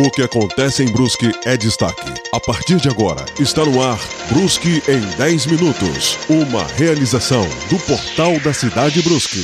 [0.00, 2.08] O que acontece em Brusque é destaque.
[2.32, 3.98] A partir de agora, está no ar
[4.30, 6.16] Brusque em 10 minutos.
[6.28, 9.40] Uma realização do Portal da Cidade Brusque.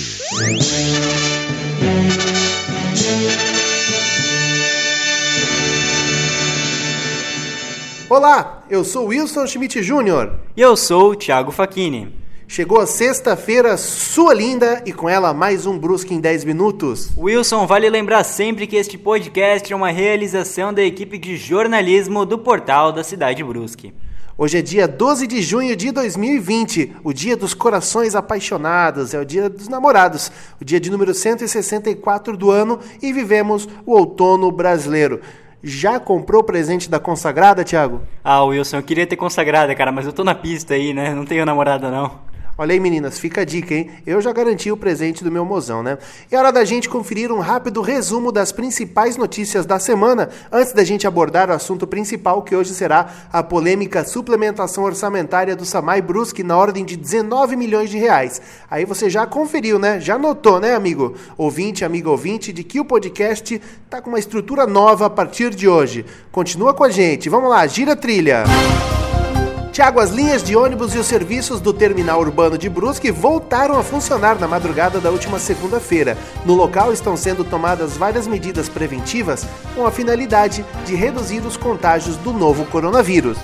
[8.09, 10.39] Olá, eu sou Wilson Schmidt Jr.
[10.57, 12.24] E eu sou o Thiago Facchini.
[12.47, 17.11] Chegou a sexta-feira, sua linda, e com ela mais um Brusque em 10 minutos.
[17.17, 22.39] Wilson, vale lembrar sempre que este podcast é uma realização da equipe de jornalismo do
[22.39, 23.95] portal da cidade Brusque.
[24.37, 29.25] Hoje é dia 12 de junho de 2020, o dia dos corações apaixonados, é o
[29.25, 35.21] dia dos namorados, o dia de número 164 do ano e vivemos o outono brasileiro.
[35.63, 38.03] Já comprou o presente da consagrada, Thiago?
[38.23, 41.15] Ah, Wilson, eu queria ter consagrada, cara, mas eu tô na pista aí, né?
[41.15, 42.34] Não tenho namorada não.
[42.57, 43.91] Olha aí, meninas, fica a dica, hein?
[44.07, 45.99] Eu já garanti o presente do meu mozão, né?
[46.31, 50.85] É hora da gente conferir um rápido resumo das principais notícias da semana, antes da
[50.85, 56.45] gente abordar o assunto principal, que hoje será a polêmica suplementação orçamentária do Samai Brusque
[56.45, 58.41] na ordem de 19 milhões de reais.
[58.71, 59.99] Aí você já conferiu, né?
[59.99, 61.17] Já notou, né, amigo?
[61.37, 65.67] Ouvinte, amigo ouvinte, de que o podcast tá com uma estrutura nova a partir de
[65.67, 66.07] hoje.
[66.31, 67.29] Continua com a gente.
[67.29, 68.45] Vamos lá, gira a trilha.
[68.47, 69.04] Música
[69.75, 73.83] Tiago, as linhas de ônibus e os serviços do terminal urbano de Brusque voltaram a
[73.83, 76.17] funcionar na madrugada da última segunda-feira.
[76.45, 82.17] No local estão sendo tomadas várias medidas preventivas com a finalidade de reduzir os contágios
[82.19, 83.37] do novo coronavírus.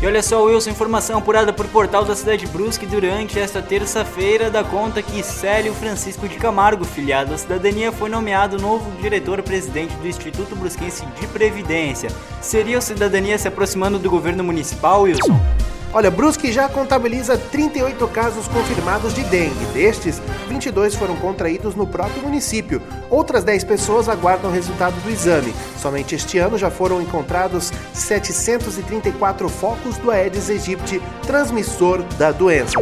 [0.00, 4.50] E olha só, Wilson, informação apurada por portal da cidade de Brusque durante esta terça-feira
[4.50, 10.08] dá conta que Célio Francisco de Camargo, filiado à cidadania, foi nomeado novo diretor-presidente do
[10.08, 12.08] Instituto Brusquense de Previdência.
[12.40, 15.38] Seria o Cidadania se aproximando do governo municipal, Wilson?
[15.96, 19.64] Olha, Brusque já contabiliza 38 casos confirmados de dengue.
[19.72, 22.82] Destes, 22 foram contraídos no próprio município.
[23.08, 25.54] Outras 10 pessoas aguardam o resultado do exame.
[25.80, 32.74] Somente este ano já foram encontrados 734 focos do Aedes aegypti, transmissor da doença.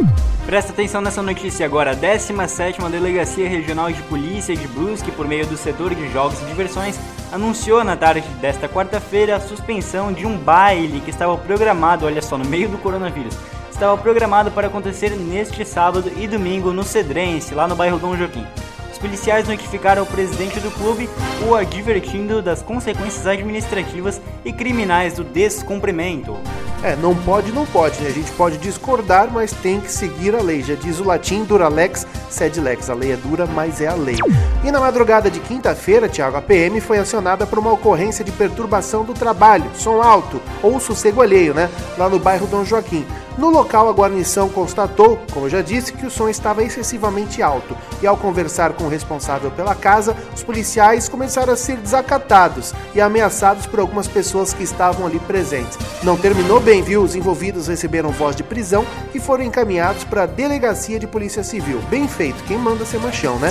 [0.45, 1.91] Presta atenção nessa notícia agora.
[1.91, 6.45] A 17ª Delegacia Regional de Polícia de Brusque, por meio do setor de jogos e
[6.47, 6.99] diversões,
[7.35, 12.37] anunciou na tarde desta quarta-feira a suspensão de um baile que estava programado, olha só,
[12.37, 13.35] no meio do coronavírus.
[13.69, 18.47] Estava programado para acontecer neste sábado e domingo no Cedrense, lá no bairro Dom Joaquim.
[18.89, 21.09] Os policiais notificaram o presidente do clube,
[21.45, 26.37] o advertindo das consequências administrativas e criminais do descumprimento.
[26.81, 28.07] É, não pode, não pode, né?
[28.07, 30.63] A gente pode discordar, mas tem que seguir a lei.
[30.63, 32.89] Já diz o latim duralex sed lex.
[32.89, 34.17] A lei é dura, mas é a lei.
[34.63, 39.03] E na madrugada de quinta-feira, Tiago, a PM foi acionada por uma ocorrência de perturbação
[39.03, 41.69] do trabalho, som alto ou sossego alheio, né?
[41.97, 43.05] Lá no bairro Dom Joaquim.
[43.37, 47.75] No local, a guarnição constatou, como eu já disse, que o som estava excessivamente alto
[48.01, 53.01] e, ao conversar com o responsável pela casa, os policiais começaram a ser desacatados e
[53.01, 55.77] ameaçados por algumas pessoas que estavam ali presentes.
[56.01, 57.03] Não terminou bem, viu?
[57.03, 61.81] Os envolvidos receberam voz de prisão e foram encaminhados para a delegacia de polícia civil.
[61.89, 63.49] Bem feito, quem manda ser machão, né?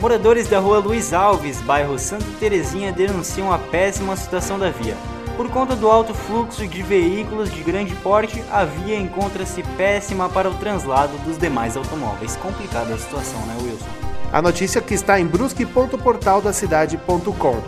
[0.00, 4.96] Moradores da rua Luiz Alves, bairro Santa Terezinha, denunciam a péssima situação da via.
[5.36, 10.48] Por conta do alto fluxo de veículos de grande porte, a via encontra-se péssima para
[10.48, 12.36] o translado dos demais automóveis.
[12.36, 13.88] Complicada a situação, né, Wilson?
[14.32, 17.62] A notícia que está em brusque.portaldacidade.com.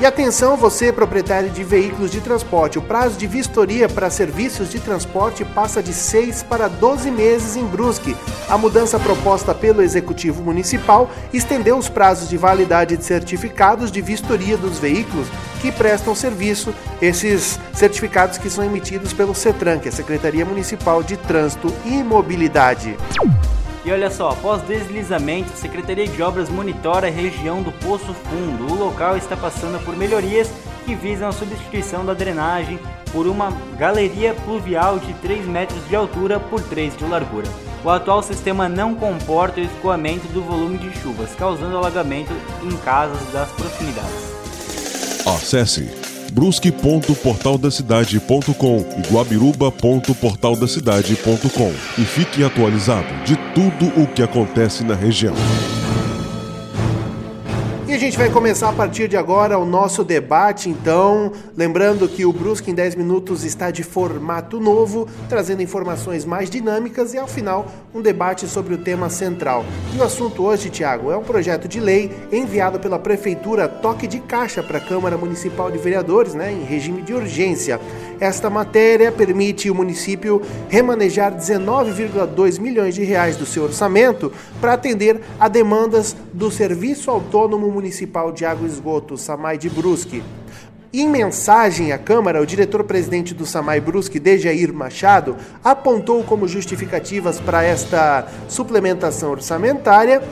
[0.00, 4.78] E atenção, você proprietário de veículos de transporte, o prazo de vistoria para serviços de
[4.78, 8.16] transporte passa de 6 para 12 meses em Brusque.
[8.48, 14.56] A mudança proposta pelo Executivo Municipal estendeu os prazos de validade de certificados de vistoria
[14.56, 15.26] dos veículos
[15.60, 21.02] que prestam serviço, esses certificados que são emitidos pelo CETRAN, que é a Secretaria Municipal
[21.02, 22.96] de Trânsito e Mobilidade.
[23.84, 28.72] E olha só, após deslizamento, a Secretaria de Obras monitora a região do Poço Fundo.
[28.72, 30.50] O local está passando por melhorias
[30.84, 32.78] que visam a substituição da drenagem
[33.12, 37.48] por uma galeria pluvial de 3 metros de altura por 3 de largura.
[37.84, 42.32] O atual sistema não comporta o escoamento do volume de chuvas, causando alagamento
[42.62, 44.47] em casas das proximidades.
[45.34, 45.90] Acesse
[46.32, 55.34] brusque.portaldacidade.com e guabiruba.portaldacidade.com e fique atualizado de tudo o que acontece na região.
[57.88, 62.26] E a gente vai começar a partir de agora o nosso debate, então, lembrando que
[62.26, 67.26] o Brusque em 10 minutos está de formato novo, trazendo informações mais dinâmicas e ao
[67.26, 69.64] final um debate sobre o tema central.
[69.94, 74.20] E o assunto hoje, Tiago, é um projeto de lei enviado pela prefeitura toque de
[74.20, 77.80] caixa para a Câmara Municipal de Vereadores, né, em regime de urgência.
[78.20, 85.20] Esta matéria permite o município remanejar 19,2 milhões de reais do seu orçamento para atender
[85.38, 90.22] a demandas do Serviço Autônomo Municipal de Água e Esgoto, SAMAI de Brusque.
[90.92, 97.62] Em mensagem à Câmara, o diretor-presidente do Samai Brusque, Dejair Machado, apontou como justificativas para
[97.62, 100.22] esta suplementação orçamentária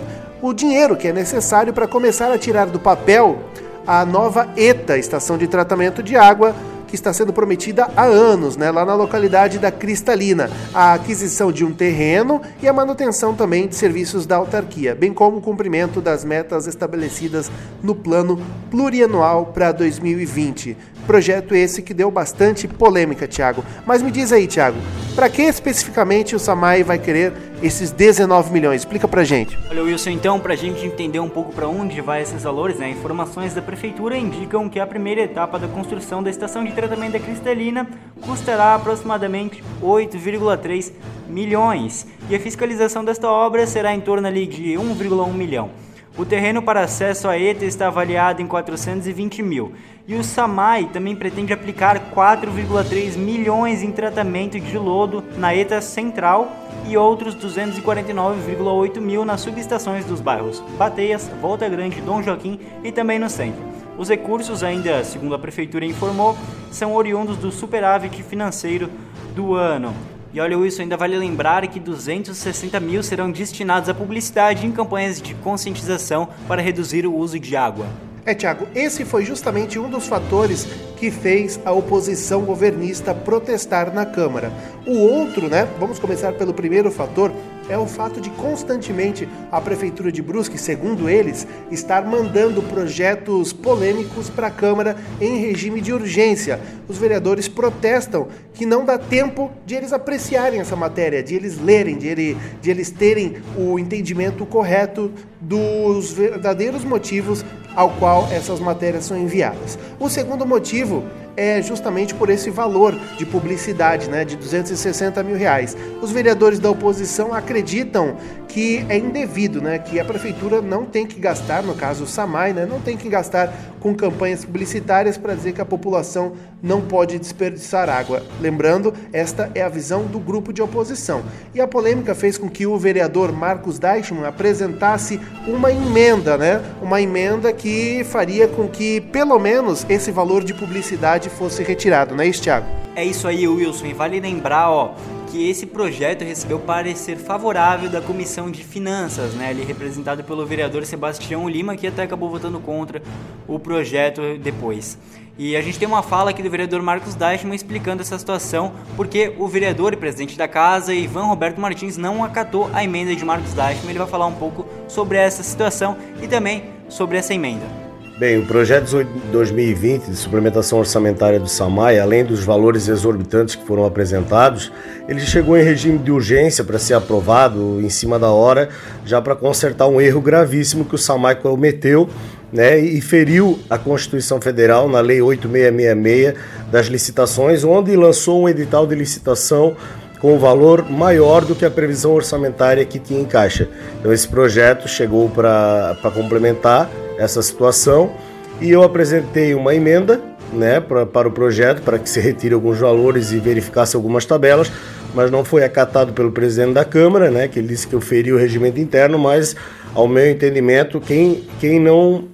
[0.41, 3.39] o dinheiro que é necessário para começar a tirar do papel
[3.87, 6.57] a nova ETA, Estação de Tratamento de Água,
[6.87, 11.65] que está sendo prometida há anos, né, lá na localidade da Cristalina, a aquisição de
[11.65, 16.25] um terreno e a manutenção também de serviços da autarquia, bem como o cumprimento das
[16.25, 17.51] metas estabelecidas
[17.83, 18.41] no plano
[18.71, 20.77] plurianual para 2020.
[21.07, 23.65] Projeto esse que deu bastante polêmica, Tiago.
[23.87, 24.79] Mas me diz aí, Tiago,
[25.15, 28.83] para que especificamente o Samai vai querer esses 19 milhões?
[28.83, 29.59] Explica pra gente.
[29.71, 33.55] Olha, Wilson, então, pra gente entender um pouco para onde vai esses valores, né, informações
[33.55, 37.87] da prefeitura indicam que a primeira etapa da construção da estação de tratamento da Cristalina
[38.21, 40.93] custará aproximadamente 8,3
[41.29, 45.71] milhões e a fiscalização desta obra será em torno ali de 1,1 milhão.
[46.19, 49.75] O terreno para acesso à ETA está avaliado em 420 mil.
[50.09, 56.51] E o SAMAI também pretende aplicar 4,3 milhões em tratamento de lodo na ETA Central
[56.89, 63.19] e outros 249,8 mil nas subestações dos bairros Bateias, Volta Grande, Dom Joaquim e também
[63.19, 63.63] no centro.
[63.99, 66.35] Os recursos, ainda segundo a prefeitura informou,
[66.71, 68.89] são oriundos do superávit financeiro
[69.35, 70.16] do ano.
[70.37, 75.19] E olha, isso ainda vale lembrar que 260 mil serão destinados à publicidade em campanhas
[75.19, 77.87] de conscientização para reduzir o uso de água.
[78.27, 84.05] É, Tiago, esse foi justamente um dos fatores que fez a oposição governista protestar na
[84.05, 84.53] Câmara.
[84.85, 85.69] O outro, né?
[85.79, 87.31] Vamos começar pelo primeiro fator,
[87.69, 94.29] é o fato de constantemente a prefeitura de Brusque, segundo eles, estar mandando projetos polêmicos
[94.29, 96.59] para a Câmara em regime de urgência.
[96.89, 101.97] Os vereadores protestam que não dá tempo de eles apreciarem essa matéria, de eles lerem,
[101.97, 107.45] de, ele, de eles terem o entendimento correto dos verdadeiros motivos
[107.77, 109.79] ao qual essas matérias são enviadas.
[110.01, 111.05] O segundo motivo
[111.37, 115.77] é justamente por esse valor de publicidade, né, de 260 mil reais.
[116.01, 118.17] Os vereadores da oposição acreditam
[118.49, 122.53] que é indevido, né, que a prefeitura não tem que gastar, no caso o Samai,
[122.53, 127.19] né, não tem que gastar com campanhas publicitárias para dizer que a população não pode
[127.19, 128.23] desperdiçar água.
[128.41, 131.23] Lembrando, esta é a visão do grupo de oposição.
[131.55, 137.01] E a polêmica fez com que o vereador Marcos Deichmann apresentasse uma emenda, né, uma
[137.01, 142.29] emenda que faria com que pelo menos esse valor de publicidade fosse retirado, não é
[142.29, 142.67] isso, Thiago?
[142.95, 143.87] É isso aí, Wilson.
[143.87, 144.95] E vale lembrar, ó,
[145.31, 150.85] que esse projeto recebeu parecer favorável da Comissão de Finanças, né, ali representado pelo vereador
[150.85, 153.03] Sebastião Lima, que até acabou votando contra
[153.47, 154.99] o projeto depois.
[155.39, 159.35] E a gente tem uma fala aqui do vereador Marcos Deichmann explicando essa situação, porque
[159.37, 163.53] o vereador e presidente da casa, Ivan Roberto Martins, não acatou a emenda de Marcos
[163.53, 163.91] Deichmann.
[163.91, 167.86] Ele vai falar um pouco sobre essa situação e também sobre essa emenda.
[168.19, 173.85] Bem, o projeto 2020 de suplementação orçamentária do SAMAI, além dos valores exorbitantes que foram
[173.85, 174.73] apresentados,
[175.07, 178.71] ele chegou em regime de urgência para ser aprovado em cima da hora,
[179.05, 182.09] já para consertar um erro gravíssimo que o SAMAI cometeu
[182.51, 186.35] né, e feriu a Constituição Federal na Lei 8666
[186.73, 189.77] das licitações, onde lançou um edital de licitação
[190.21, 193.69] com um valor maior do que a previsão orçamentária que tinha em caixa.
[194.01, 198.13] Então esse projeto chegou para complementar essa situação
[198.61, 200.21] e eu apresentei uma emenda
[200.53, 204.71] né, pra, para o projeto para que se retire alguns valores e verificasse algumas tabelas,
[205.15, 208.33] mas não foi acatado pelo presidente da Câmara, né, que ele disse que eu feri
[208.33, 209.57] o regimento interno, mas
[209.95, 212.25] ao meu entendimento, quem, quem não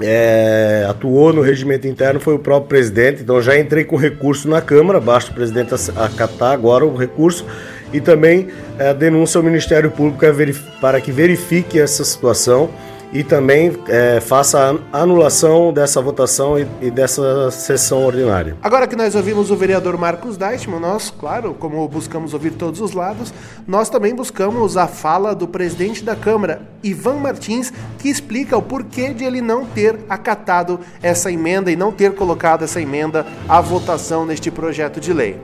[0.00, 4.60] é, atuou no regimento interno foi o próprio presidente, então já entrei com recurso na
[4.60, 7.46] Câmara, basta o presidente acatar agora o recurso
[7.92, 8.48] e também
[8.78, 10.24] é, denúncia ao Ministério Público
[10.80, 12.70] para que verifique essa situação
[13.12, 18.56] e também é, faça a anulação dessa votação e, e, dessa sessão ordinária.
[18.62, 22.92] Agora que nós ouvimos o vereador Marcos Deichmann, nós, claro, como buscamos ouvir todos os
[22.92, 23.32] lados,
[23.66, 29.14] nós também buscamos a fala do presidente da Câmara, Ivan Martins, que explica o porquê
[29.14, 34.26] de ele não ter acatado essa emenda e não ter colocado essa emenda à votação
[34.26, 35.38] neste projeto de lei.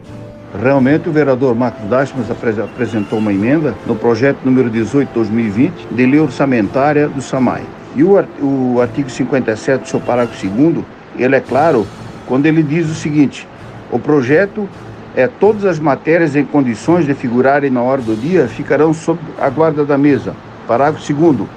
[0.58, 7.08] Realmente, o vereador Marcos Dashmas apresentou uma emenda no projeto número 18-2020 de lei orçamentária
[7.08, 7.62] do SAMAI.
[7.94, 10.84] E o artigo 57, seu parágrafo 2
[11.16, 11.86] ele é claro
[12.26, 13.46] quando ele diz o seguinte:
[13.92, 14.68] o projeto
[15.14, 19.48] é todas as matérias em condições de figurarem na hora do dia ficarão sob a
[19.48, 20.34] guarda da mesa.
[20.66, 21.48] Parágrafo 2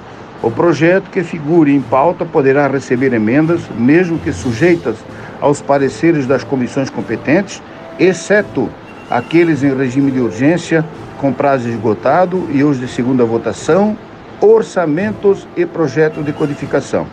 [0.42, 4.96] o projeto que figure em pauta poderá receber emendas, mesmo que sujeitas
[5.40, 7.62] aos pareceres das comissões competentes,
[7.98, 8.68] exceto
[9.10, 10.84] aqueles em regime de urgência
[11.18, 13.96] com prazo esgotado e os de segunda votação,
[14.40, 17.06] orçamentos e projeto de codificação.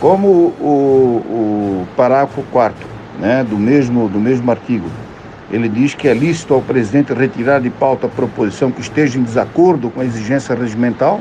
[0.00, 0.28] Como
[0.60, 2.86] o, o parágrafo 4
[3.18, 4.88] né, do, mesmo, do mesmo artigo,
[5.50, 9.22] ele diz que é lícito ao presidente retirar de pauta a proposição que esteja em
[9.22, 11.20] desacordo com a exigência regimental,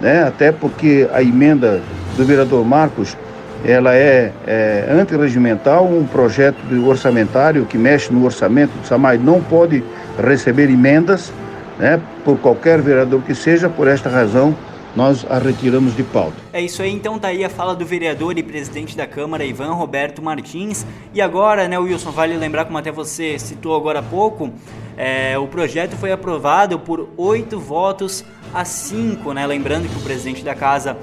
[0.00, 1.82] né, até porque a emenda
[2.16, 3.16] do vereador Marcos
[3.64, 9.82] ela é, é antirregimental, um projeto orçamentário que mexe no orçamento do SAMAI não pode
[10.22, 11.32] receber emendas,
[11.78, 14.54] né, por qualquer vereador que seja, por esta razão
[14.96, 16.34] nós a retiramos de pauta.
[16.52, 19.72] É isso aí, então tá aí a fala do vereador e presidente da Câmara, Ivan
[19.72, 20.84] Roberto Martins.
[21.14, 24.50] E agora, né, Wilson, vale lembrar, como até você citou agora há pouco,
[24.96, 29.46] é, o projeto foi aprovado por oito votos a cinco, né?
[29.46, 30.96] Lembrando que o presidente da casa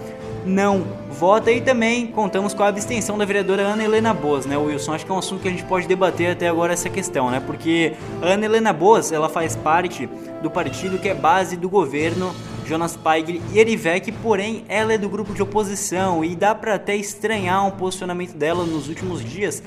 [0.46, 4.94] não vota e também contamos com a abstenção da vereadora Ana Helena Boas, né, Wilson?
[4.94, 7.40] Acho que é um assunto que a gente pode debater até agora essa questão, né?
[7.40, 10.08] Porque Ana Helena Boas, ela faz parte
[10.42, 12.34] do partido que é base do governo
[12.66, 16.96] Jonas Paigli e Erivec, porém ela é do grupo de oposição e dá para até
[16.96, 19.62] estranhar um posicionamento dela nos últimos dias,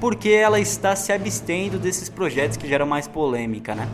[0.00, 3.88] porque ela está se abstendo desses projetos que geram mais polêmica, né?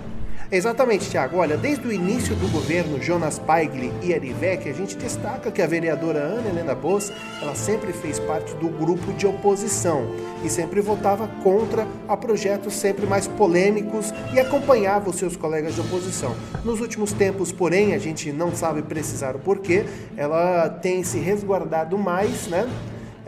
[0.50, 1.37] Exatamente, Tiago.
[1.37, 5.66] Olha, desde o início do governo Jonas Paigli e Erivec, a gente destaca que a
[5.66, 10.07] vereadora Ana Helena Boas, ela sempre fez parte do grupo de oposição
[10.42, 15.83] e sempre votava contra a projetos sempre mais polêmicos e acompanhava os seus colegas de
[15.83, 16.35] oposição.
[16.64, 19.85] Nos últimos tempos, porém, a gente não sabe precisar o porquê,
[20.16, 22.66] ela tem se resguardado mais, né?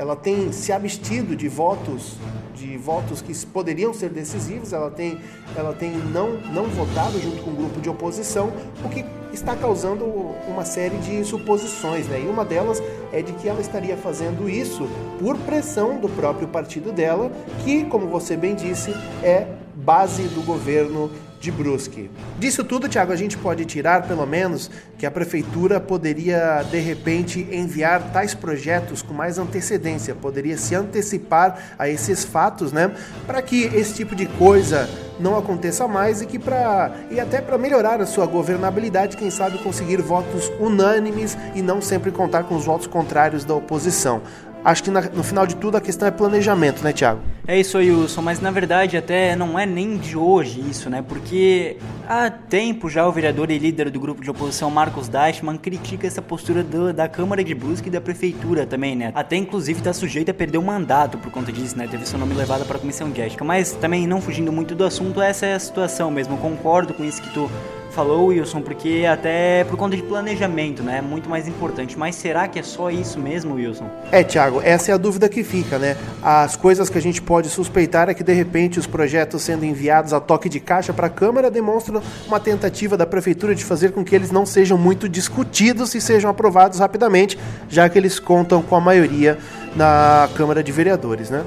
[0.01, 2.17] Ela tem se abstido de votos
[2.55, 5.19] de votos que poderiam ser decisivos, ela tem,
[5.57, 8.51] ela tem não, não votado junto com o grupo de oposição,
[8.85, 10.05] o que está causando
[10.49, 12.21] uma série de suposições, né?
[12.21, 14.89] E uma delas é de que ela estaria fazendo isso
[15.19, 17.31] por pressão do próprio partido dela,
[17.65, 18.91] que, como você bem disse,
[19.23, 22.11] é base do governo de Brusque.
[22.39, 27.49] Disso tudo, Tiago, a gente pode tirar pelo menos que a prefeitura poderia de repente
[27.51, 32.95] enviar tais projetos com mais antecedência, poderia se antecipar a esses fatos, né,
[33.27, 37.59] para que esse tipo de coisa não aconteça mais e que para e até para
[37.59, 42.65] melhorar a sua governabilidade, quem sabe conseguir votos unânimes e não sempre contar com os
[42.65, 44.23] votos contrários da oposição.
[44.65, 47.21] Acho que na, no final de tudo a questão é planejamento, né, Tiago?
[47.47, 51.03] É isso aí, Wilson, mas na verdade até não é nem de hoje isso, né?
[51.03, 56.07] Porque há tempo já o vereador e líder do grupo de oposição Marcos Deichmann critica
[56.07, 59.11] essa postura do, da Câmara de Brusque e da Prefeitura também, né?
[59.15, 61.89] Até inclusive está sujeito a perder o mandato por conta disso, né?
[61.91, 63.45] Teve seu nome levado para a comissão de ética.
[63.45, 66.37] Mas também não fugindo muito do assunto, essa é a situação mesmo.
[66.37, 67.51] Concordo com isso que tu
[67.91, 70.99] falou, Wilson, porque até por conta de planejamento, né?
[70.99, 71.99] É muito mais importante.
[71.99, 73.91] Mas será que é só isso mesmo, Wilson?
[74.11, 75.97] É, Thiago, essa é a dúvida que fica, né?
[76.23, 80.13] As coisas que a gente pode suspeitar é que de repente os projetos sendo enviados
[80.13, 84.05] a toque de caixa para a Câmara demonstram uma tentativa da Prefeitura de fazer com
[84.05, 88.77] que eles não sejam muito discutidos e sejam aprovados rapidamente, já que eles contam com
[88.77, 89.39] a maioria
[89.75, 91.45] na Câmara de Vereadores, né?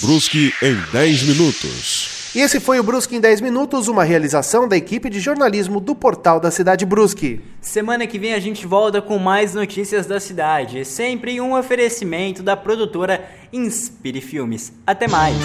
[0.00, 2.11] Brusque em 10 minutos.
[2.34, 5.94] E esse foi o Brusque em 10 minutos, uma realização da equipe de jornalismo do
[5.94, 7.40] portal da Cidade Brusque.
[7.60, 12.56] Semana que vem a gente volta com mais notícias da cidade, sempre um oferecimento da
[12.56, 13.22] produtora
[13.52, 14.72] Inspire Filmes.
[14.86, 15.36] Até mais.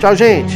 [0.00, 0.54] Tchau, gente.